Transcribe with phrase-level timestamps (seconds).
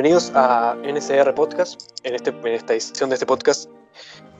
[0.00, 1.92] Bienvenidos a NCR Podcast.
[2.04, 3.70] En, este, en esta edición de este podcast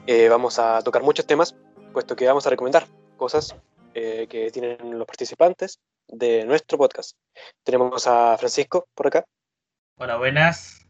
[0.07, 1.55] eh, vamos a tocar muchos temas,
[1.93, 3.55] puesto que vamos a recomendar cosas
[3.93, 7.15] eh, que tienen los participantes de nuestro podcast.
[7.63, 9.23] Tenemos a Francisco por acá.
[9.99, 10.83] Hola, buenas.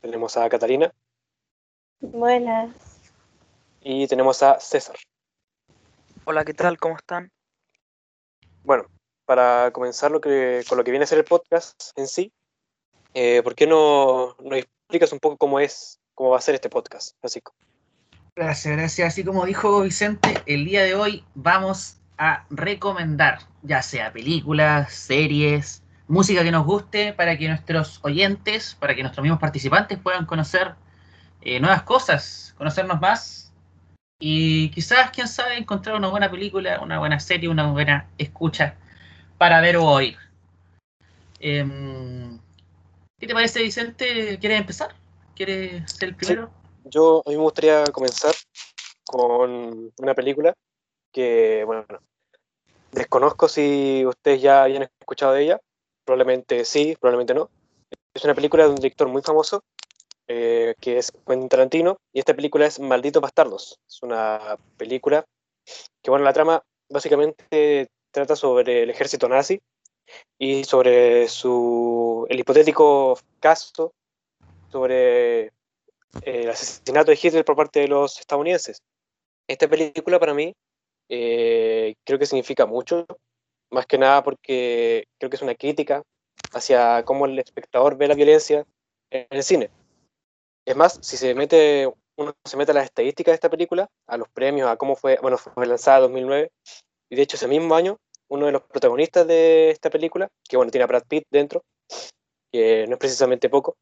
[0.00, 0.92] Tenemos a Catalina.
[2.00, 2.74] Buenas.
[3.82, 4.96] Y tenemos a César.
[6.24, 6.76] Hola, ¿qué tal?
[6.76, 7.30] ¿Cómo están?
[8.64, 8.86] Bueno,
[9.26, 12.32] para comenzar lo que, con lo que viene a ser el podcast en sí,
[13.16, 16.68] eh, ¿por qué no nos explicas un poco cómo es, cómo va a ser este
[16.68, 17.54] podcast, Francisco?
[18.36, 19.08] Gracias, gracias.
[19.08, 25.82] Así como dijo Vicente, el día de hoy vamos a recomendar ya sea películas, series,
[26.08, 30.74] música que nos guste para que nuestros oyentes, para que nuestros mismos participantes puedan conocer
[31.40, 33.50] eh, nuevas cosas, conocernos más
[34.20, 38.74] y quizás, quién sabe, encontrar una buena película, una buena serie, una buena escucha
[39.38, 40.18] para ver o oír.
[41.40, 42.38] Em,
[43.18, 44.38] ¿Qué te parece, Vicente?
[44.38, 44.94] ¿Quieres empezar?
[45.34, 46.48] ¿Quieres ser el primero?
[46.48, 46.88] Sí.
[46.90, 48.34] Yo, a mí me gustaría comenzar
[49.04, 50.52] con una película
[51.12, 51.86] que, bueno,
[52.92, 55.60] desconozco si ustedes ya habían escuchado de ella.
[56.04, 57.48] Probablemente sí, probablemente no.
[58.12, 59.64] Es una película de un director muy famoso,
[60.28, 63.80] eh, que es Quentin Tarantino, y esta película es Malditos Bastardos.
[63.88, 65.24] Es una película
[66.02, 69.58] que, bueno, la trama básicamente trata sobre el ejército nazi
[70.38, 73.92] y sobre su, el hipotético caso
[74.70, 75.52] sobre eh,
[76.22, 78.82] el asesinato de Hitler por parte de los estadounidenses.
[79.48, 80.54] Esta película para mí
[81.08, 83.06] eh, creo que significa mucho,
[83.70, 86.02] más que nada porque creo que es una crítica
[86.52, 88.64] hacia cómo el espectador ve la violencia
[89.10, 89.70] en el cine.
[90.64, 94.16] Es más, si se mete, uno se mete a las estadísticas de esta película, a
[94.16, 96.50] los premios, a cómo fue, bueno, fue lanzada en 2009,
[97.08, 100.70] y de hecho ese mismo año, uno de los protagonistas de esta película, que bueno,
[100.70, 101.64] tiene a Brad Pitt dentro,
[102.52, 103.76] que no es precisamente poco,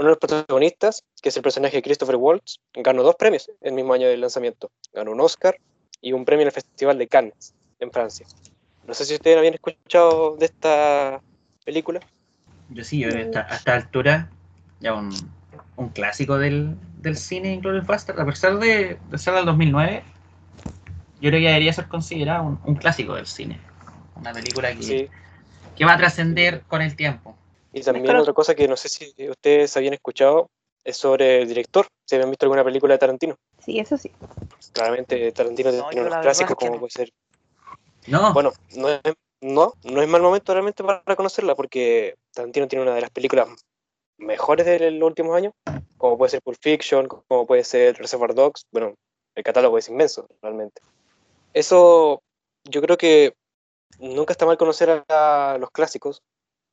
[0.00, 3.74] uno de los protagonistas, que es el personaje de Christopher Waltz, ganó dos premios el
[3.74, 4.70] mismo año del lanzamiento.
[4.94, 5.56] Ganó un Oscar
[6.00, 8.26] y un premio en el Festival de Cannes, en Francia.
[8.86, 11.20] No sé si ustedes habían escuchado de esta
[11.66, 12.00] película.
[12.70, 14.30] Yo sí, yo hasta, a esta altura,
[14.80, 15.10] ya un,
[15.76, 20.02] un clásico del, del cine Inglourious Basterds, a pesar de, de ser del 2009,
[21.20, 23.60] yo creo que debería ser considerado un, un clásico del cine.
[24.20, 25.08] Una película que, Sí.
[25.76, 27.36] que va a trascender con el tiempo.
[27.72, 28.20] Y también Claro.
[28.20, 30.50] otra cosa que no sé si ustedes habían escuchado
[30.84, 31.86] es sobre el director.
[32.06, 33.36] Si habían visto alguna película de Tarantino.
[33.64, 34.10] Sí, eso sí.
[34.72, 36.78] Claramente Tarantino No, tiene unos clásicos como no.
[36.80, 37.12] puede ser.
[38.06, 39.00] No, Bueno, no es,
[39.40, 43.48] no, no es mal momento realmente para conocerla porque Tarantino tiene una de las películas
[44.18, 45.52] mejores de los últimos años,
[45.96, 48.66] como puede ser Pulp Fiction, como puede ser Reservoir Dogs.
[48.72, 48.94] Bueno,
[49.34, 50.82] el catálogo es inmenso realmente.
[51.52, 52.20] Eso
[52.64, 53.34] yo creo que
[53.98, 56.22] nunca está mal conocer a los clásicos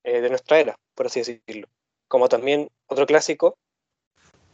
[0.03, 1.67] eh, de nuestra era, por así decirlo.
[2.07, 3.57] Como también otro clásico,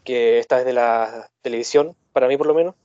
[0.03, 2.75] que está desde la televisión, para mí por lo menos,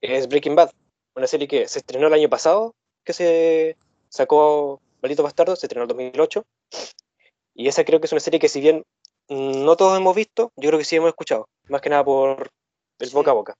[0.00, 0.70] es Breaking Bad,
[1.14, 2.74] una serie que se estrenó el año pasado,
[3.04, 3.76] que se
[4.08, 6.44] sacó Maldito Bastardo, se estrenó en 2008,
[7.54, 8.84] y esa creo que es una serie que si bien
[9.28, 12.50] no todos hemos visto, yo creo que sí hemos escuchado, más que nada por
[12.98, 13.14] el Sí.
[13.14, 13.54] boca a boca.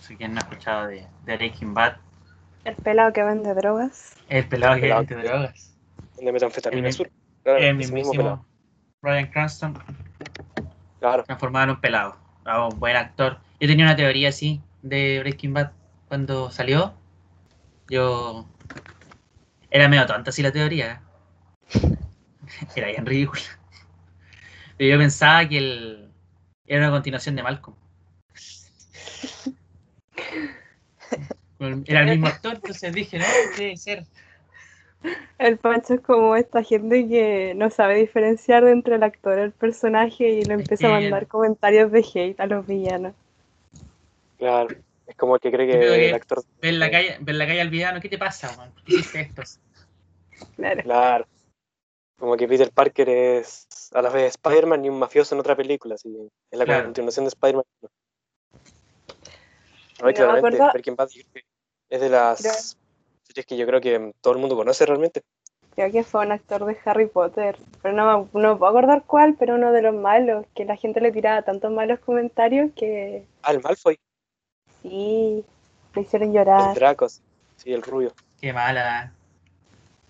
[0.00, 1.96] si quien no ha escuchado de, de Breaking Bad,
[2.66, 4.14] El pelado que vende drogas.
[4.28, 5.76] el pelado que pelado vende que- drogas.
[6.16, 7.10] de metanfetamina El- azul.
[7.42, 7.76] Claro, el pelado.
[7.76, 8.46] mismísimo
[9.02, 9.78] Brian Cranston,
[10.98, 12.16] Claro, transformado en un pelado.
[12.44, 13.38] Ah, un buen actor.
[13.60, 15.72] Yo tenía una teoría así de Breaking Bad
[16.08, 16.94] cuando salió.
[17.88, 18.46] Yo.
[19.70, 21.02] Era medio tonta así la teoría.
[22.76, 23.42] Era bien ridícula.
[24.76, 26.10] Pero yo pensaba que el...
[26.66, 27.76] era una continuación de Malcolm.
[31.58, 33.24] Era el mismo actor, entonces dije, no,
[33.58, 34.04] debe ser.
[35.38, 39.52] El Pancho es como esta gente que no sabe diferenciar entre el actor y el
[39.52, 43.12] personaje y le Es empieza a mandar comentarios de hate a los villanos.
[44.38, 44.68] claro.
[45.06, 46.42] Es como el que cree que que el actor.
[46.60, 48.72] Ver la calle, ver la calle al villano, ¿qué te pasa, man?
[48.72, 49.42] ¿Por qué hiciste esto?
[50.56, 50.82] Claro.
[50.82, 51.26] Claro.
[52.18, 55.94] Como que Peter Parker es a la vez Spider-Man y un mafioso en otra película,
[55.94, 56.08] así.
[56.50, 56.84] Es la Claro.
[56.86, 57.64] continuación de Spider-Man.
[60.00, 62.52] No, me claramente, Breaking Bad yo creo que es de las Creo-
[63.22, 65.22] series que yo creo que todo el mundo conoce realmente.
[65.74, 67.58] Creo que fue un actor de Harry Potter.
[67.82, 70.46] Pero no, me- no me puedo acordar cuál, pero uno de los malos.
[70.54, 73.98] Que la gente le tiraba tantos malos comentarios que Ah, el Malfoy,
[74.82, 75.44] sí,
[75.94, 76.74] le hicieron el llorar.
[76.74, 78.12] Draco, sí, el rubio.
[78.40, 79.12] Qué mala.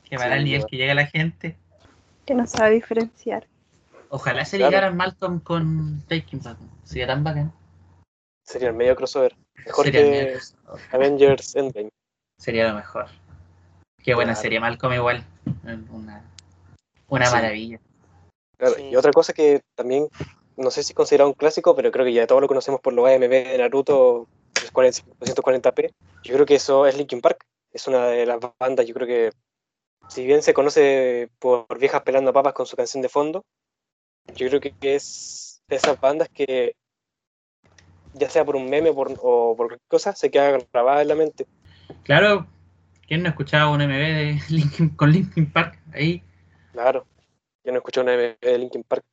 [0.09, 0.69] Qué mala Sí, el nivel bueno.
[0.71, 1.57] que llega la gente.
[2.25, 3.47] Que no sabe diferenciar.
[4.09, 4.71] Ojalá se Claro.
[4.71, 6.57] ligaran Malcolm con Breaking Bad.
[6.85, 7.53] Sería tan bacán.
[8.45, 9.35] Sería el medio crossover.
[9.65, 10.81] Mejor Sería, que el mejor.
[10.93, 11.89] Avengers Endgame.
[12.39, 13.07] Sería lo mejor.
[14.03, 14.43] Qué buena Claro.
[14.43, 15.25] serie Malcolm igual.
[15.91, 16.23] Una,
[17.09, 17.33] una Sí.
[17.35, 17.81] maravilla.
[18.59, 18.89] Claro, Sí.
[18.91, 20.09] Y otra cosa que también,
[20.57, 22.93] no sé si es considerado un clásico, pero creo que ya todos lo conocemos por
[22.93, 25.93] los AMV de Naruto 240p.
[26.23, 27.45] Yo creo que eso es Linkin Park.
[27.73, 29.33] Es una de las bandas, yo creo que,
[30.09, 33.45] si bien se conoce por viejas pelando papas con su canción de fondo,
[34.35, 36.75] yo creo que es de esas bandas que,
[38.19, 41.15] ya sea por un meme por- o por cualquier cosa, se queda grabada en la
[41.15, 41.47] mente.
[42.03, 42.47] Claro,
[43.07, 46.23] ¿quién no escuchaba un MV de Linkin, con Linkin Park ahí?
[46.73, 47.07] Claro,
[47.65, 49.05] yo no escuché una AMV de Linkin Park.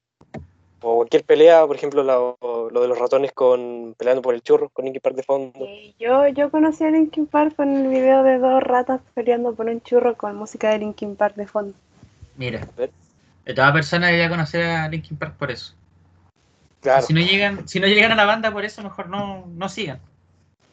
[0.85, 2.37] O cualquier pelea, por ejemplo, lo,
[2.69, 5.65] lo de los ratones con peleando por el churro, con Linkin Park de fondo.
[5.97, 9.79] Yo, yo conocí a Linkin Park con el video de dos ratas peleando por un
[9.81, 11.73] churro con música de Linkin Park de fondo.
[12.35, 12.67] Mira,
[13.55, 15.73] toda persona debería conocer a Linkin Park por eso.
[16.83, 19.69] Claro, Si no llegan, si no llegan a la banda por eso, mejor no, no
[19.69, 19.99] sigan.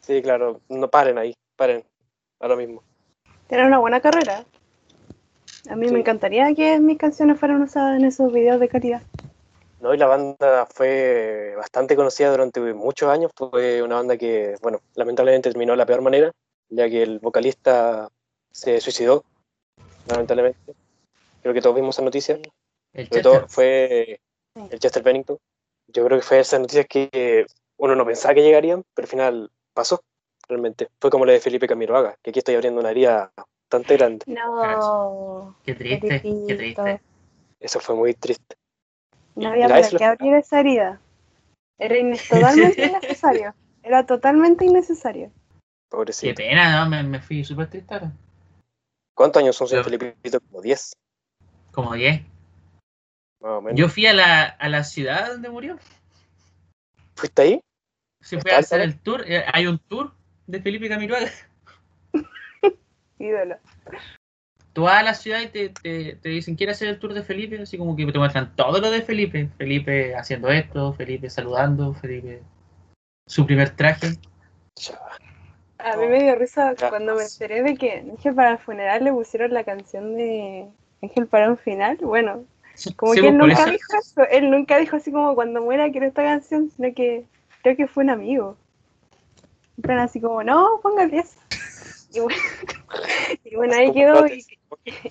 [0.01, 1.83] sí, claro, no paren ahí, paren,
[2.39, 2.83] a lo mismo.
[3.47, 4.43] Tiene una buena carrera.
[5.69, 5.93] A mí Sí.
[5.93, 9.01] me encantaría que mis canciones fueran usadas en esos videos de calidad.
[9.79, 13.31] No, y la banda fue bastante conocida durante muchos años.
[13.35, 16.31] Fue una banda que, bueno, lamentablemente terminó de la peor manera,
[16.69, 18.09] ya que el vocalista
[18.51, 19.23] se suicidó,
[20.07, 20.73] lamentablemente.
[21.41, 22.37] Creo que todos vimos esa noticia.
[22.93, 24.19] El Sobre todo fue
[24.69, 25.37] el Chester Bennington.
[25.93, 27.45] Yo creo que fue esas noticias que
[27.77, 30.01] uno no pensaba que llegarían, pero al final pasó,
[30.47, 30.89] realmente.
[30.99, 34.25] Fue como la de Felipe Camiroaga, que aquí estoy abriendo una herida bastante grande.
[34.27, 37.01] No, Qué triste, qué triste.
[37.59, 38.55] Eso fue muy triste.
[39.35, 40.99] no había para qué abrir esa herida.
[41.77, 41.95] Era
[42.29, 43.53] totalmente innecesario.
[43.83, 45.27] Era totalmente innecesario.
[45.27, 46.35] Qué Pobrecito.
[46.35, 46.89] pena, ¿no?
[46.89, 48.11] Me, me fui súper triste ahora.
[49.13, 50.39] ¿Cuántos años son, señor Felipito?
[50.39, 50.93] Como 10,
[51.71, 52.21] Como 10.
[53.41, 53.79] Más o menos.
[53.79, 55.77] Yo fui a la, a la ciudad donde murió.
[57.15, 57.61] ¿Fuiste ahí?
[58.21, 59.23] Se fue ¿Está a hacer el el tour.
[59.27, 60.13] eh, Hay un tour
[60.47, 61.29] de Felipe Camiroaga.
[63.19, 63.57] Ídolo.
[64.73, 67.23] Tú vas a la ciudad y te, te, te dicen, ¿quieres hacer el tour de
[67.23, 67.61] Felipe?
[67.61, 69.49] Así como que te muestran todo lo de Felipe.
[69.57, 72.41] Felipe haciendo esto, Felipe saludando, Felipe
[73.27, 74.17] su primer traje.
[75.77, 79.11] A mí me dio risa cuando me enteré de que Ángel para el funeral le
[79.11, 80.67] pusieron la canción de
[81.01, 81.97] Ángel para un final.
[82.01, 82.45] Bueno,
[82.95, 84.21] como Sí, que él pues, nunca eso- dijo eso.
[84.31, 87.25] Él nunca dijo así como cuando muera quiero esta canción, sino que
[87.61, 88.57] creo que fue un amigo.
[89.77, 91.39] En plan así como, no, póngale eso.
[92.13, 92.39] Y bueno,
[93.45, 94.45] y bueno, ahí quedó y,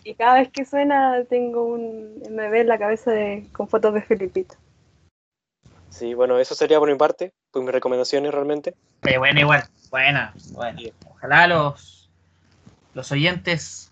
[0.05, 4.03] y cada vez que suena tengo un MV en la cabeza de, con fotos de
[4.03, 4.55] Felipito.
[5.89, 8.75] Sí, bueno, eso sería por mi parte, pues mis recomendaciones realmente.
[9.03, 9.65] Eh, bueno, igual.
[9.91, 10.81] Buena, buena.
[11.11, 12.09] Ojalá los,
[12.95, 13.90] los oyentes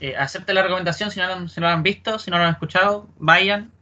[0.00, 2.44] eh, acepten la recomendación si no, lo- si no lo han visto, si no lo
[2.44, 3.72] han escuchado, vayan.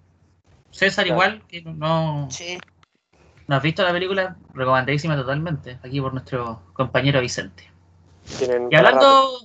[0.71, 1.17] César Claro.
[1.17, 2.59] igual, que no, Sí,
[3.49, 7.65] no has visto la película, recomendadísima totalmente, aquí por nuestro compañero Vicente.
[8.39, 9.01] Tienen Y hablando,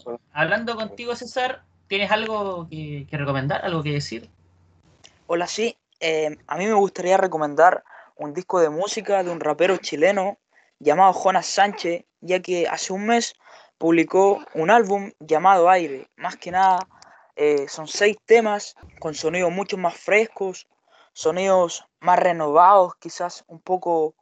[0.05, 0.19] rato.
[0.33, 4.29] hablando contigo, César, ¿tienes algo que, que recomendar, algo que decir?
[5.27, 5.75] hola, sí.
[5.99, 7.83] eh, a mí me gustaría recomendar
[8.15, 10.37] un disco de música de un rapero chileno
[10.79, 13.33] llamado Jonas Sánchez, ya que hace un mes
[13.77, 16.07] publicó un álbum llamado Aire.
[16.15, 16.79] Más que nada,
[17.35, 20.67] eh, son seis temas con sonidos mucho más frescos,
[21.13, 24.15] sonidos más renovados, quizás un poco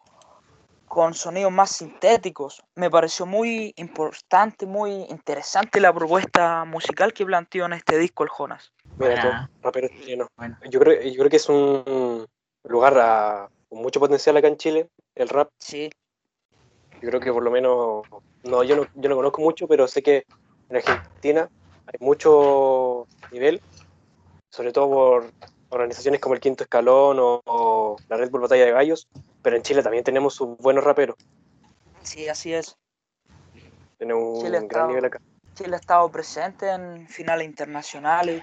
[0.87, 2.63] con sonidos más sintéticos.
[2.75, 8.29] Me pareció muy importante, muy interesante la propuesta musical que planteó en este disco el
[8.29, 8.71] Jonas.
[8.97, 9.27] Mira tú,
[9.63, 10.27] rapero chileno.
[10.37, 10.55] Bueno.
[10.69, 12.27] Yo creo, yo creo que es un
[12.63, 15.49] lugar a- con mucho potencial acá en Chile, el rap.
[15.57, 15.89] Sí,
[17.03, 18.05] Yo creo que por lo menos,
[18.43, 20.23] no, yo no, yo no conozco mucho, pero sé que
[20.69, 21.49] en Argentina
[21.85, 23.59] hay mucho nivel,
[24.49, 25.29] sobre todo por
[25.69, 29.09] organizaciones como el Quinto Escalón o, o la Red Bull Batalla de Gallos,
[29.41, 31.17] pero en Chile también tenemos sus buenos raperos,
[32.03, 32.73] sí, así es.
[33.97, 35.17] tenemos un Chile gran está- nivel acá.
[35.55, 38.41] Chile ha estado presente en finales internacionales.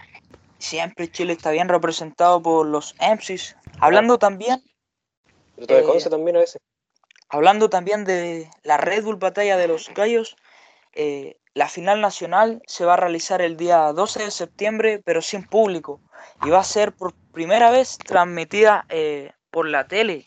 [0.58, 3.56] Siempre Chile está bien representado por los MCs.
[3.80, 4.62] Hablando también,
[5.56, 6.60] Pero de eh, Conce también a veces.
[7.30, 10.36] Hablando también de la Red Bull Batalla de los Gallos,
[10.92, 15.44] eh, la final nacional se va a realizar el día 12 de septiembre, pero sin
[15.44, 16.00] público.
[16.44, 20.26] Y va a ser por primera vez transmitida eh, por la tele,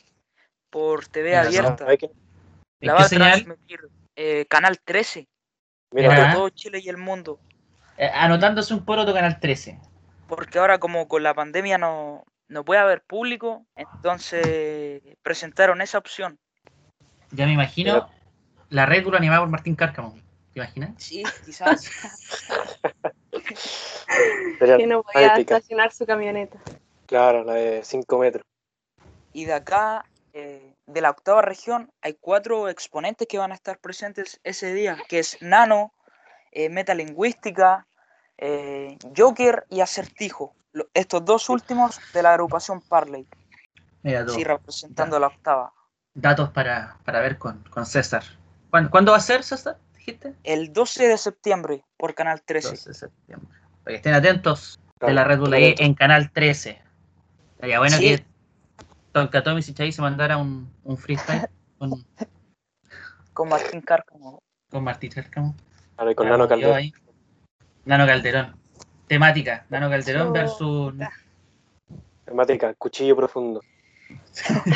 [0.69, 1.85] por TV Mira, abierta.
[1.91, 3.79] ¿En La va a transmitir
[4.15, 5.27] eh, Canal 13,
[5.91, 6.21] Mira, Mira.
[6.21, 7.39] para todo Chile y el mundo.
[7.97, 9.79] Eh, anotándose un poroto Canal 13.
[10.27, 16.39] porque ahora como con la pandemia no, no puede haber público, entonces presentaron esa opción.
[17.33, 18.09] Ya me imagino
[18.69, 20.13] la Red Bull animada por Martín Cárcamo.
[20.53, 20.93] ¿Te imaginas?
[20.97, 21.89] Sí, quizás.
[24.77, 26.57] Que no podía estacionar su camioneta.
[27.07, 28.43] Claro, la de 5 metros.
[29.33, 33.79] Y de acá, eh, de la octava región, hay cuatro exponentes que van a estar
[33.79, 35.91] presentes ese día, que es Nano,
[36.51, 37.87] eh, Metalingüística,
[38.37, 40.53] eh, Joker y Acertijo.
[40.71, 43.27] Lo- Estos dos últimos de la agrupación Parley.
[44.03, 45.73] Mira Sí, representando la octava.
[46.13, 48.23] Datos para, para ver con, con César.
[48.69, 49.77] ¿Cuándo, cuándo va a ser, César?
[49.95, 50.33] ¿Dijiste?
[50.43, 52.69] El 12 de septiembre por Canal 13.
[52.71, 53.49] 12 de septiembre.
[53.83, 56.81] Para que estén atentos de la Red Bull ahí en Canal 13.
[57.59, 58.17] Sería bueno Sí.
[58.17, 58.25] que
[59.11, 61.91] Tonkatomi y Chay se mandara un, un freestyle con,
[63.33, 64.41] Con Martín Cárcamo.
[64.69, 65.55] con Martín Cárcamo.
[65.95, 66.75] Claro, y con Nano Calderón.
[66.75, 66.93] ahí.
[67.85, 68.55] Nano Calderón.
[69.07, 69.65] Temática.
[69.69, 70.93] Nano Calderón versus.
[72.25, 73.61] Temática, cuchillo profundo.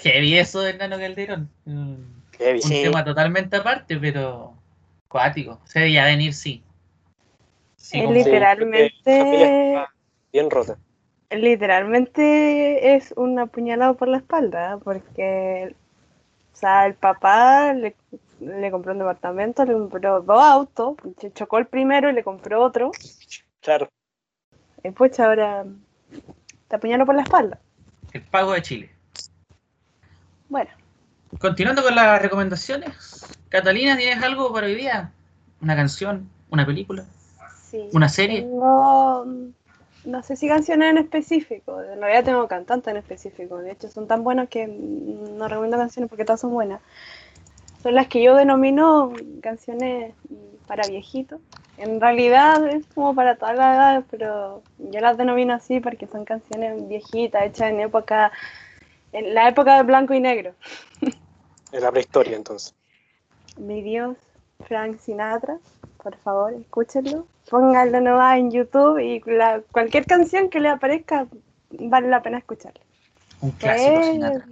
[0.00, 1.50] Heavy eso del Nano Calderón.
[1.64, 1.94] Mm,
[2.38, 2.60] Heavy.
[2.62, 2.82] Un Sí.
[2.82, 4.54] tema totalmente aparte, pero.
[5.08, 5.60] Cuático.
[5.64, 6.62] Se veía venir, sí.
[7.76, 9.84] Sí, Es literalmente-
[10.32, 10.78] Bien rota.
[11.30, 15.74] Literalmente es un apuñalado por la espalda, porque
[16.52, 17.96] o sea, el papá le,
[18.40, 22.62] le compró un departamento, le compró dos autos, se chocó el primero y le compró
[22.62, 22.90] otro,
[23.60, 23.88] Claro.
[24.84, 25.64] y pues ahora
[26.68, 27.58] te apuñaló por la espalda.
[28.12, 28.90] El pago de Chile.
[30.50, 30.70] Bueno,
[31.38, 35.12] Continuando con las recomendaciones, Catalina, ¿tienes algo para hoy día?
[35.62, 36.28] ¿Una canción?
[36.50, 37.04] ¿Una película?
[37.70, 37.88] sí.
[37.92, 38.42] ¿Una serie?
[38.42, 39.24] Tengo,
[40.04, 44.08] no sé si canciones en específico, en realidad tengo cantantes en específico, de hecho son
[44.08, 46.80] tan buenos que no recomiendo canciones porque todas son buenas.
[47.82, 50.12] Son las que yo denomino canciones
[50.66, 51.40] para viejitos.
[51.78, 56.24] En realidad es como para todas las edades, pero yo las denomino así porque son
[56.24, 58.32] canciones viejitas, hechas en época,
[59.12, 60.54] en la época de blanco y negro.
[61.72, 62.74] En la prehistoria, entonces.
[63.56, 64.16] Mi Dios,
[64.66, 65.58] Frank Sinatra,
[66.02, 67.28] por favor, escúchenlo.
[67.48, 71.28] Pónganlo nomás en YouTube y la- cualquier canción que le aparezca
[71.70, 72.80] vale la pena escucharla.
[73.40, 74.46] Un clásico Fue- Sinatra.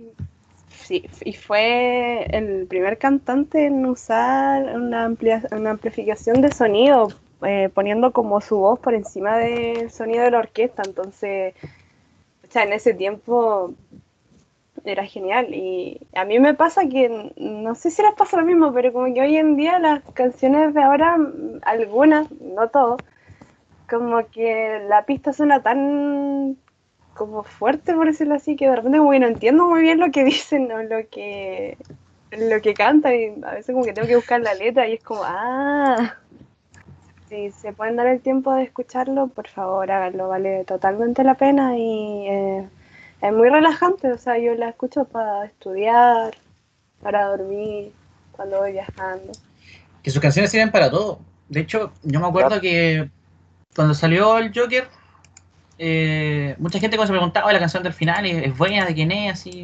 [0.70, 7.08] Sí, y fue el primer cantante en usar una, amplia, una amplificación de sonido,
[7.42, 10.82] eh, poniendo como su voz por encima del sonido de la orquesta.
[10.86, 11.54] Entonces,
[12.48, 13.74] o sea, en ese tiempo
[14.92, 15.54] era genial.
[15.54, 19.12] Y a mí me pasa que, no sé si les pasa lo mismo, pero como
[19.12, 21.16] que hoy en día las canciones de ahora,
[21.62, 22.96] algunas, no todo,
[23.88, 26.56] como que la pista suena tan
[27.14, 30.10] como fuerte, por decirlo así, que de repente como que no entiendo muy bien lo
[30.10, 31.76] que dicen o lo que
[32.30, 35.02] lo que cantan y a veces como que tengo que buscar la letra y es
[35.02, 36.16] como, ah,
[37.28, 41.76] si se pueden dar el tiempo de escucharlo, por favor háganlo, vale totalmente la pena
[41.76, 42.68] y eh,
[43.20, 46.36] es muy relajante, o sea, yo la escucho para estudiar,
[47.02, 47.92] para dormir,
[48.32, 49.32] cuando voy viajando.
[50.02, 51.20] Que sus canciones sirven para todo.
[51.48, 53.10] De hecho, yo me acuerdo que
[53.74, 54.88] cuando salió el Joker,
[55.78, 59.10] eh, mucha gente cuando se preguntaba "Oye, la canción del final es, buena, de quién
[59.12, 59.62] es, así.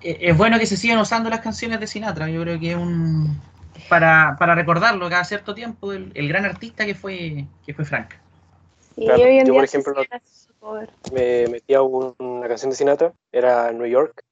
[0.00, 2.28] Eh, es bueno que se sigan usando las canciones de Sinatra.
[2.28, 3.40] Yo creo que es un.
[3.88, 8.10] Para, para recordarlo cada cierto tiempo, el, el gran artista que fue, que fue Frank.
[8.96, 9.94] Y Claro, hoy en yo, día por ejemplo,
[11.12, 14.24] me metí a un- una canción de Sinatra, era New York,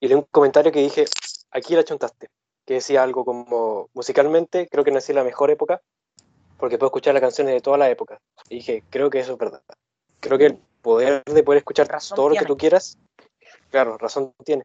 [0.00, 1.04] y leí un comentario que dije,
[1.50, 2.30] aquí la chuntaste,
[2.64, 5.82] que decía algo como, musicalmente creo que nací en la mejor época,
[6.56, 8.18] porque puedo escuchar las canciones de todas las épocas.
[8.48, 9.60] Y dije, creo que eso es verdad.
[10.20, 12.48] Creo que el poder de poder escuchar Razón todo lo que tiene.
[12.48, 12.98] tú quieras,
[13.70, 14.62] claro, razón tiene.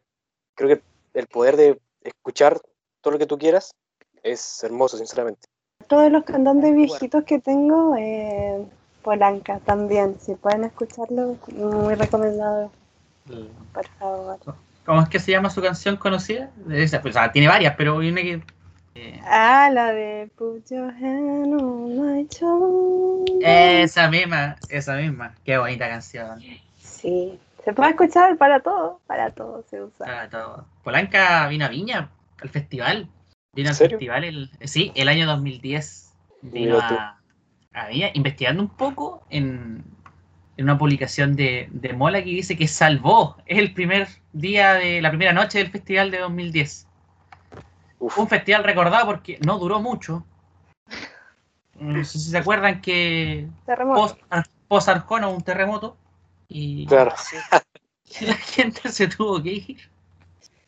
[0.54, 0.82] Creo que
[1.12, 2.60] el poder de escuchar
[3.02, 3.74] todo lo que tú quieras
[4.22, 5.48] es hermoso, sinceramente.
[5.86, 8.64] Todos los cantantes viejitos que tengo, eh,
[9.02, 12.70] Polanca también, si pueden escucharlo, muy recomendado,
[13.72, 14.38] por favor.
[14.84, 16.50] ¿Cómo es que se llama su canción conocida?
[16.70, 18.42] Esa, pues, o sea, tiene varias, pero viene que.
[18.94, 23.82] eh, Ah, la de Put Your Hand on My Shoulder.
[23.82, 25.34] esa misma, esa misma.
[25.44, 26.40] Qué bonita canción.
[26.78, 30.22] Sí, se puede escuchar para todo, para todo se usa.
[30.24, 30.64] Ah, todo.
[30.82, 33.08] Polanca vino a Viña, al festival.
[33.54, 33.98] Vino ¿En al serio?
[33.98, 36.12] festival, el, sí, el año 2010.
[36.42, 37.19] Vino a,
[37.72, 39.84] a Viña, investigando un poco en,
[40.56, 45.10] en una publicación de, de Mola que dice que salvó el primer día de la
[45.10, 46.86] primera noche del festival de 2010.
[47.98, 50.24] Uf, Fue un festival recordado porque no duró mucho.
[51.78, 54.18] No sé si se acuerdan que Terremoto.
[54.68, 55.96] post, Arjona hubo un terremoto
[56.48, 57.14] y claro.
[58.20, 59.90] La gente se tuvo que ir.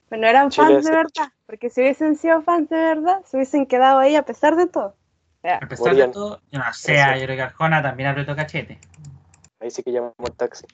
[0.09, 3.37] Pero no eran Chile fans de verdad, porque si hubiesen sido fans de verdad, se
[3.37, 4.95] hubiesen quedado ahí a pesar de todo.
[5.45, 6.13] O sea, A pesar de Morían.
[6.13, 8.79] todo, yo no sé, yo creo que Arjona también apretó cachete.
[9.61, 10.67] Ahí sí que llamamos el taxi.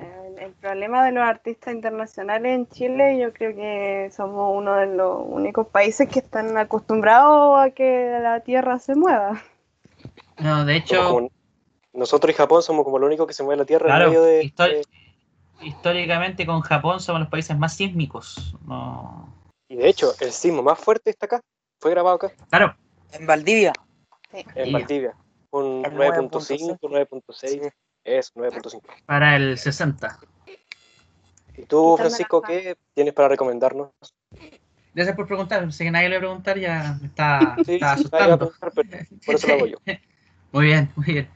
[0.00, 4.86] El, el problema de los artistas internacionales en Chile, yo creo que somos uno de
[4.86, 9.40] los únicos países que están acostumbrados a que la tierra se mueva.
[10.38, 11.30] No, de hecho, como-
[11.92, 14.22] nosotros y Japón somos como lo único que se mueve la Tierra Claro, en medio
[14.24, 14.42] de...
[14.42, 18.54] histori- de- históricamente con Japón somos los países más sísmicos.
[18.66, 19.32] No...
[19.68, 21.40] y de hecho, el sismo más fuerte está acá.
[21.80, 22.32] Fue grabado acá.
[22.50, 22.76] Claro,
[23.18, 23.72] En Valdivia.
[24.32, 24.72] En.
[24.72, 25.14] Valdivia.
[25.50, 27.48] Un El 9.5, 9.6.
[27.48, 27.60] Sí.
[28.04, 28.82] Es 9.5.
[29.06, 30.18] Para el 60.
[31.56, 33.90] ¿Y tú, Francisco, qué tienes para recomendarnos?
[34.94, 35.70] Gracias por preguntar.
[35.72, 38.38] Sé que nadie le va a preguntar, ya me está, Sí, está asustando.
[38.38, 39.78] por eso lo hago yo.
[40.52, 41.28] Muy bien, muy bien.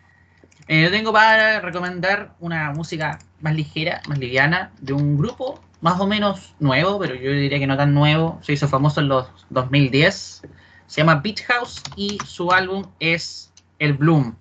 [0.69, 6.01] Eh, yo tengo para recomendar una música más ligera, más liviana, de un grupo más
[6.01, 8.39] o menos nuevo, pero yo diría que no tan nuevo.
[8.43, 10.43] Se hizo famoso en los 2010.
[10.91, 14.35] Se llama Beach House y su álbum es el Bloom.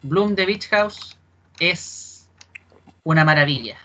[0.00, 1.18] Bloom de Beach House
[1.58, 2.26] es
[3.04, 3.76] una maravilla.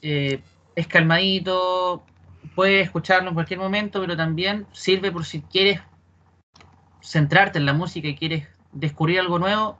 [0.00, 0.40] Eh,
[0.76, 2.04] es calmadito,
[2.54, 5.80] puedes escucharlo en cualquier momento, pero también sirve por si quieres
[7.02, 9.76] centrarte en la música y quieres descubrir algo nuevo.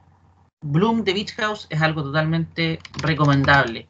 [0.61, 3.87] Bloom de Beach House es algo totalmente recomendable.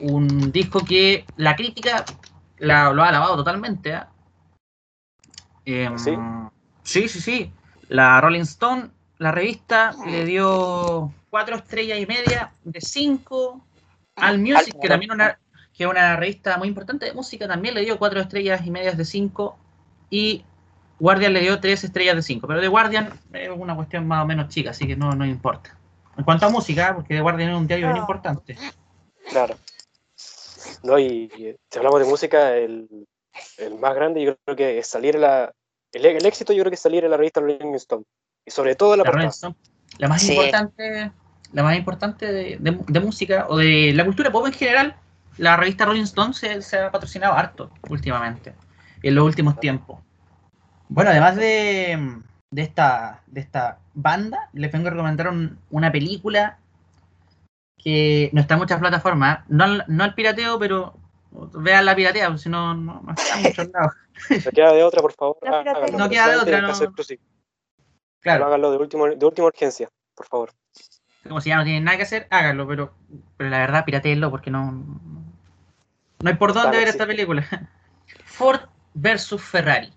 [0.00, 2.06] Un disco que la crítica
[2.60, 3.92] la- lo ha alabado totalmente.
[3.92, 4.08] ¿ah?
[5.66, 6.16] Em, ¿Sí?
[6.82, 7.52] sí, sí, sí.
[7.88, 13.64] La Rolling Stone, la revista, le dio cuatro estrellas y media de cinco.
[14.16, 15.38] Al Music, que también una,
[15.76, 18.96] que es una revista muy importante de música, también le dio cuatro estrellas y medias
[18.96, 19.58] de cinco.
[20.08, 20.44] Y
[20.98, 22.46] Guardian le dio tres estrellas de cinco.
[22.46, 25.76] Pero The Guardian es una cuestión más o menos chica, así que no, no importa.
[26.16, 28.00] En cuanto a música, porque The Guardian es un diario bien Ah.
[28.00, 28.56] importante.
[29.28, 29.56] Claro.
[30.82, 31.04] No, y,
[31.36, 32.88] y si hablamos de música, el,
[33.58, 35.52] el más grande yo creo que es salir en la...
[35.96, 38.04] El, el éxito yo creo que es salir en la revista Rolling Stone.
[38.44, 39.52] Y sobre todo la La Rolling portada.
[39.52, 39.56] Stone,
[39.98, 40.32] la más Sí.
[40.32, 41.12] importante,
[41.52, 44.96] la más importante de, de- de música o de la cultura pop en general,
[45.38, 48.54] la revista Rolling Stone se, se ha patrocinado harto últimamente,
[49.02, 49.98] en los últimos tiempos.
[50.88, 56.58] Bueno, además de, de esta, de esta banda, les vengo a recomendar un- una película
[57.82, 60.94] que no está en muchas plataformas, no, al- no al pirateo, pero
[61.54, 63.92] vean la piratea, porque si no, no, no está en muchos lados.
[64.46, 65.36] No queda de otra, por favor.
[65.42, 65.78] No, espérate.
[65.78, 66.72] háganlo, No queda de otra, no.
[68.20, 68.46] Claro.
[68.46, 70.52] Háganlo de, último, de última urgencia, por favor.
[71.28, 72.94] como si ya no tienen nada que hacer, háganlo, pero,
[73.36, 76.90] pero la verdad, pirateenlo porque no, no hay por dónde Claro, ver sí.
[76.92, 77.46] esta película.
[78.24, 78.60] Ford
[78.94, 79.92] versus Ferrari.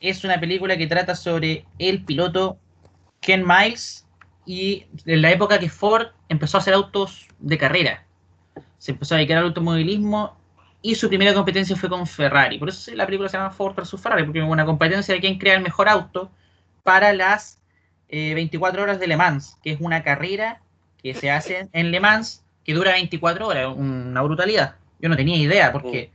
[0.00, 2.58] Es una película que trata sobre el piloto
[3.20, 4.06] Ken Miles
[4.46, 8.06] y en la época que Ford empezó a hacer autos de carrera.
[8.78, 10.39] Se empezó a dedicar al automovilismo
[10.82, 12.58] y su primera competencia fue con Ferrari.
[12.58, 15.38] Por eso la película se llama Ford versus Ferrari, porque es una competencia de quién
[15.38, 16.30] crea el mejor auto
[16.82, 17.60] para las
[18.08, 20.60] eh, 24 horas de Le Mans, que es una carrera
[21.02, 24.76] que se hace en Le Mans que dura 24 horas, una brutalidad.
[24.98, 26.12] Yo no tenía idea porque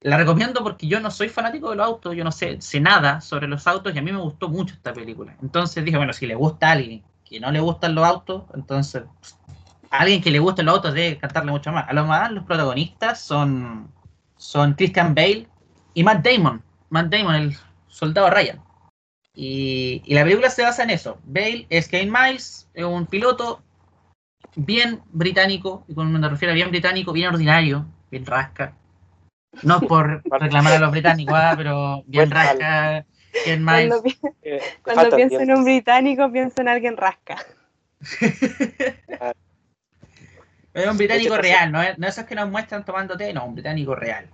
[0.00, 3.20] la recomiendo porque yo no soy fanático de los autos, yo no sé, sé nada
[3.20, 5.36] sobre los autos y a mí me gustó mucho esta película.
[5.42, 9.02] Entonces dije, bueno, si le gusta a alguien que no le gustan los autos, entonces
[9.90, 11.88] a alguien que le gusten los autos debe cantarle mucho más.
[11.88, 13.90] A lo más los protagonistas son,
[14.36, 15.46] son Christian Bale
[15.94, 16.62] y Matt Damon.
[16.90, 17.56] Matt Damon, el
[17.88, 18.60] soldado Ryan.
[19.34, 21.18] Y, y la película se basa en eso.
[21.24, 23.62] Bale es Kane Miles, es un piloto
[24.56, 28.74] bien británico, y cuando me refiero a bien británico, bien ordinario, bien rasca.
[29.62, 33.06] No por reclamar a los británicos, ah, pero bien rasca,
[33.44, 34.00] Kane Miles.
[34.00, 37.36] Cuando, pi- Eh, cuando pienso en un británico, pienso en alguien rasca.
[40.78, 43.94] Es un británico real, no, no esos que nos muestran tomando té, no, un británico
[43.94, 44.28] real.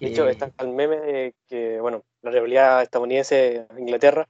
[0.00, 4.28] De hecho, está el meme de que, bueno, la rivalidad estadounidense Inglaterra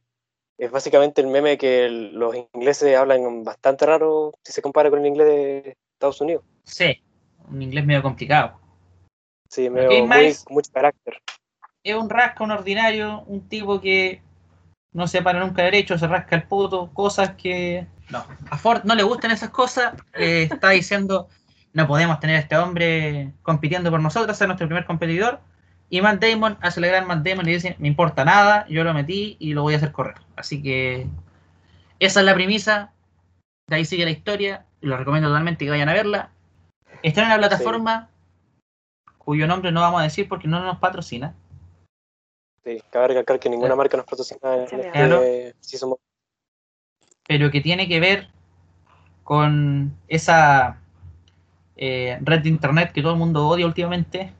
[0.56, 5.00] es básicamente el meme que el- los ingleses hablan bastante raro si se compara con
[5.00, 6.42] el inglés de Estados Unidos.
[6.64, 7.02] Sí,
[7.48, 8.58] un inglés medio complicado.
[9.50, 11.22] Sí, medio, muy, mucho carácter.
[11.82, 14.22] Es un rasca, un ordinario, un tipo que
[14.92, 17.86] no se para nunca derecho, se rasca el puto, cosas que...
[18.10, 21.28] No, a Ford no le gustan esas cosas, eh, está diciendo,
[21.74, 25.40] no podemos tener a este hombre compitiendo por nosotros, ser nuestro primer competidor.
[25.90, 28.94] Y Matt Damon hace la gran Matt Damon y dice, me importa nada, yo lo
[28.94, 30.16] metí y lo voy a hacer correr.
[30.36, 31.06] Así que
[31.98, 32.92] esa es la premisa,
[33.68, 36.30] de ahí sigue la historia, lo recomiendo totalmente que vayan a verla.
[37.02, 38.08] Está en una plataforma
[39.18, 41.34] cuyo nombre no vamos a decir porque no nos patrocina.
[42.64, 44.98] Sí, cabe recalcar que ninguna marca nos patrocina en este
[47.26, 48.28] pero que tiene que ver
[49.22, 50.80] con esa
[51.76, 54.32] eh, red de internet que todo el mundo odia últimamente.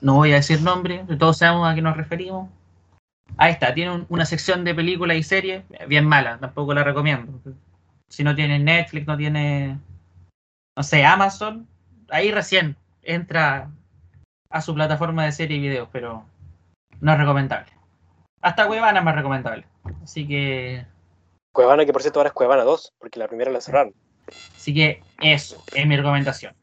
[0.00, 2.48] No voy a decir nombre, todos sabemos a qué nos referimos.
[3.36, 7.38] Ahí está, tiene un- una sección de películas y series bien mala, tampoco la recomiendo.
[8.08, 9.78] Si no tiene Netflix, no tiene,
[10.76, 11.68] no sé, Amazon,
[12.10, 13.70] ahí recién entra
[14.50, 16.24] a su plataforma de serie y videos, pero
[17.02, 17.70] no es recomendable.
[18.40, 19.66] Hasta Cuevana es más recomendable.
[20.02, 20.86] Así que
[21.52, 23.92] Cuevana, que por cierto ahora es Cuevana 2, porque la primera la cerraron.
[24.56, 26.54] Así que eso es mi recomendación.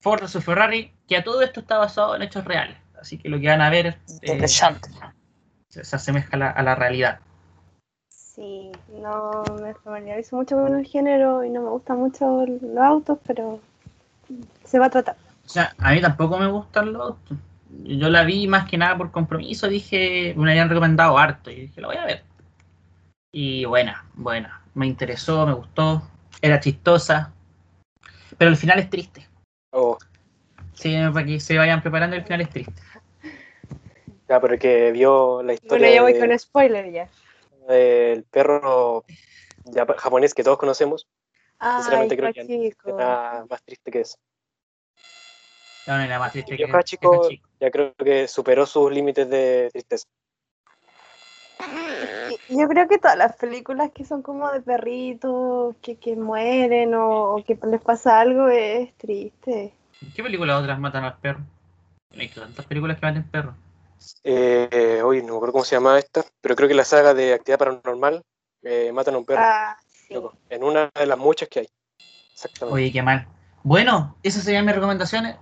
[0.00, 2.76] Ford vs Ferrari, que a todo esto está basado en hechos reales.
[3.00, 4.88] Así que lo que van a ver eh, Interesante.
[5.68, 7.18] se, se asemeja a la, a la realidad.
[8.08, 13.18] Sí, no me familiarizo mucho con el género y no me gustan mucho los autos,
[13.26, 13.60] pero
[14.64, 15.16] se va a tratar.
[15.44, 17.38] O sea, a mí tampoco me gustan los autos.
[17.84, 21.80] Yo la vi más que nada por compromiso, dije, me habían recomendado harto y dije,
[21.80, 22.24] la voy a ver.
[23.32, 24.62] Y buena, buena.
[24.74, 26.02] Me interesó, me gustó,
[26.42, 27.32] era chistosa,
[28.36, 29.26] pero el final es triste.
[29.70, 29.98] Oh,
[30.74, 32.82] Sí, para que se vayan preparando, el final es triste.
[34.28, 37.08] ya, pero que vio la historia Bueno, ya voy de- con spoiler ya.
[37.68, 39.04] del perro
[39.64, 41.06] ya, japonés que todos conocemos.
[41.58, 42.74] Ay, Sinceramente creo que.
[42.86, 44.18] Nada más triste que eso.
[45.86, 47.28] No, no nada más triste que, Hachiko
[47.60, 50.06] ya creo que superó sus límites de tristeza.
[52.48, 57.36] Yo creo que todas las películas que son como de perritos, que, que mueren o,
[57.36, 59.72] o que les pasa algo es triste.
[60.00, 61.42] ¿En ¿Qué películas otras matan a los perros?
[62.12, 63.54] No hay tantas películas que maten perros.
[64.24, 67.34] Eh, hoy no me acuerdo cómo se llama esta, pero creo que la saga de
[67.34, 68.22] Actividad Paranormal
[68.62, 69.42] eh, matan a un perro.
[69.44, 70.14] Ah, sí.
[70.14, 71.68] loco, en una de las muchas que hay.
[72.32, 72.74] Exactamente.
[72.74, 73.26] Oye, qué mal.
[73.64, 75.36] Bueno, esas serían mis recomendaciones.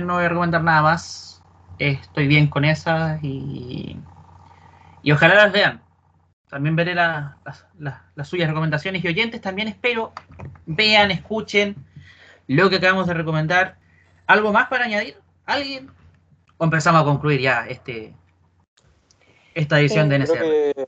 [0.00, 1.42] No voy a recomendar nada más.
[1.78, 3.96] Estoy bien con esas y,
[5.02, 5.80] y ojalá las vean.
[6.48, 9.40] También veré la- las, las- las suyas recomendaciones y oyentes.
[9.40, 10.12] También espero
[10.66, 11.76] vean, escuchen
[12.48, 13.76] lo que acabamos de recomendar.
[14.26, 15.16] ¿Algo más para añadir?
[15.46, 15.90] ¿Alguien?
[16.58, 18.14] ¿O empezamos a concluir ya este
[19.54, 20.44] esta edición de Creo NSR?
[20.44, 20.86] que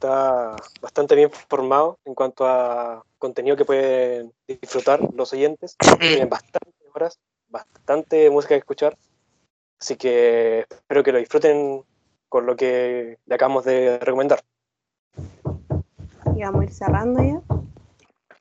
[0.00, 5.76] está bastante bien formado en cuanto a contenido que pueden disfrutar los oyentes.
[6.00, 8.96] Tienen bastantes horas, bastante música que escuchar.
[9.78, 11.84] Así que espero que lo disfruten
[12.30, 14.40] con lo que le acabamos de recomendar.
[16.34, 17.42] Y vamos a ir cerrando ya.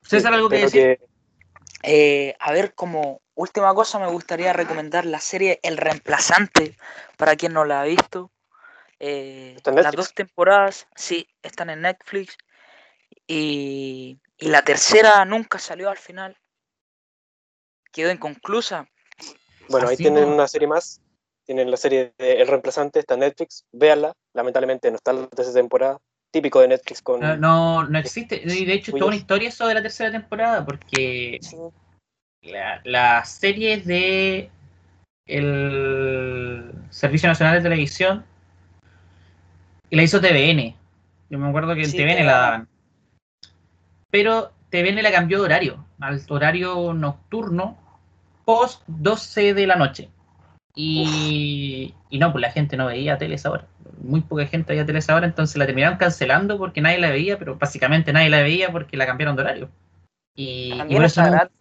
[0.01, 0.99] César, ¿algo que decir?
[1.83, 6.77] Eh, a ver, como última cosa, me gustaría recomendar la serie El Reemplazante,
[7.17, 8.31] para quien no la ha visto.
[8.99, 12.37] Eh, ¿Está en las dos temporadas, sí, están en Netflix.
[13.25, 16.37] Y, y la tercera nunca salió al final.
[17.91, 18.87] Quedó inconclusa.
[19.69, 21.01] Bueno, ahí tienen una serie más.
[21.45, 23.65] Tienen la serie de El Reemplazante, está en Netflix.
[23.71, 24.13] Véanla.
[24.33, 25.97] Lamentablemente no está la tercera temporada.
[26.31, 27.21] Típico de Netflix con...
[27.21, 28.41] No, no, no existe.
[28.43, 31.57] Y de hecho, es toda una historia eso de la tercera temporada, porque Sí,
[32.43, 34.51] la, la serie de
[35.25, 38.25] el Servicio Nacional de Televisión
[39.89, 40.75] y la hizo TVN.
[41.29, 42.67] Yo me acuerdo que en Sí, TVN la daban.
[44.11, 47.77] Pero TVN la cambió de horario, al horario nocturno,
[48.45, 50.09] post 12 de la noche.
[50.75, 53.67] Y, y no, pues la gente no veía tele esa hora.
[54.01, 57.37] Muy poca gente veía tele esa hora, entonces la terminaron cancelando porque nadie la veía,
[57.37, 59.69] pero básicamente nadie la veía porque la cambiaron de horario.
[60.35, 61.57] Y, por eso está nun- gratis.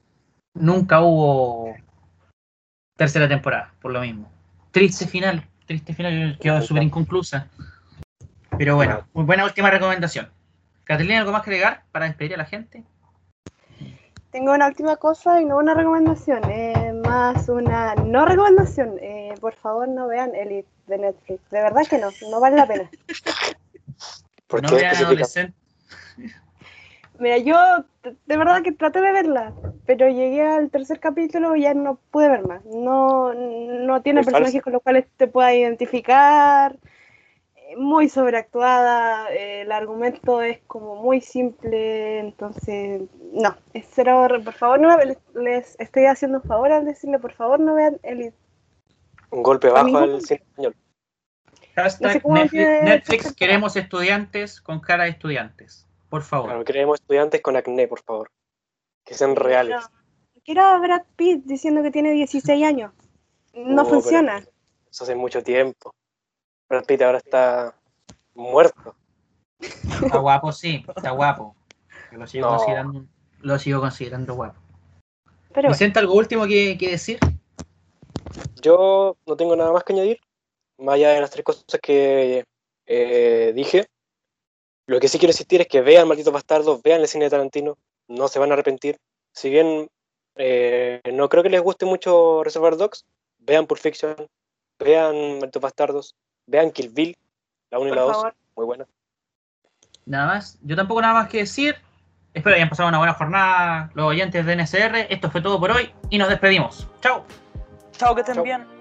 [0.54, 1.74] nunca hubo
[2.96, 4.30] tercera temporada, por lo mismo.
[4.70, 7.48] Triste final, triste final, quedó súper inconclusa.
[8.58, 10.30] Pero bueno, muy buena última recomendación.
[10.82, 12.82] Catalina, ¿algo más que agregar para despedir a la gente?
[14.32, 18.98] Tengo una última cosa y no una recomendación, es más una no recomendación.
[19.00, 21.48] Eh, por favor, no vean Elite de Netflix.
[21.50, 22.90] De verdad que no, no vale la pena.
[24.48, 25.54] ¿Por no qué vean adolescentes.
[27.18, 27.56] Mira, yo
[28.02, 29.52] de verdad que traté de verla,
[29.86, 32.64] pero llegué al tercer capítulo y ya no pude ver más.
[32.64, 36.76] No, no tiene personajes con los cuales te puedas identificar.
[37.76, 43.02] Muy sobreactuada, eh, el argumento es como muy simple, entonces
[43.33, 47.33] no, es cero, por favor, no, les, les estoy haciendo un favor al decirle, por
[47.33, 48.37] favor, no vean Elite.
[49.31, 50.76] Un golpe A bajo al cine español.
[51.76, 55.87] Hashtag No sé cómo Netflix, queremos estudiantes con cara de estudiantes.
[56.09, 56.46] Por favor.
[56.46, 58.31] Claro, queremos estudiantes con acné, por favor.
[59.04, 59.76] Que sean reales.
[59.76, 62.92] No, quiero a Brad Pitt diciendo que tiene 16 años.
[63.54, 64.42] No Oh, funciona.
[64.90, 65.94] Eso hace mucho tiempo.
[66.68, 67.74] Brad Pitt ahora está
[68.35, 68.94] muerto.
[69.61, 71.57] Está guapo, sí, está guapo.
[72.12, 72.57] Yo lo sigo, No.
[72.57, 73.04] considerando,
[73.40, 74.61] lo sigo considerando guapo.
[75.48, 77.18] Pero bueno, Vicente, ¿algo último que, que decir?
[78.61, 80.20] Yo no tengo nada más que añadir,
[80.78, 82.44] más allá de las tres cosas que
[82.87, 83.87] eh, dije.
[84.87, 87.76] Lo que sí quiero insistir es que vean Malditos Bastardos, vean el cine de Tarantino,
[88.09, 88.98] no se van a arrepentir.
[89.33, 89.88] Si bien
[90.37, 93.04] eh, no creo que les guste mucho Reservoir Dogs,
[93.38, 94.14] vean Pulp Fiction,
[94.78, 96.14] vean Malditos Bastardos,
[96.48, 97.16] vean Kill Bill,
[97.70, 98.34] la 1 y la 2, favor.
[98.56, 98.87] muy buena.
[100.06, 100.58] Nada más.
[100.62, 101.76] Yo tampoco nada más que decir.
[102.34, 105.06] Espero que hayan pasado una buena jornada los oyentes de NSR.
[105.11, 106.87] Esto fue todo por hoy y nos despedimos.
[107.00, 107.24] Chao.
[107.92, 108.77] Chao, que estén bien.